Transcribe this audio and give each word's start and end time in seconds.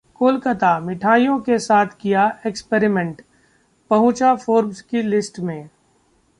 कोलकाता: 0.15 0.79
मिठाइयों 0.79 1.37
के 1.39 1.57
साथ 1.59 1.85
किया 2.01 2.25
एक्सपेरिमेंट, 2.45 3.21
पहुंचा 3.91 4.35
फोर्ब्स 4.35 4.81
की 4.81 5.01
लिस्ट 5.01 5.39
में 5.39 5.69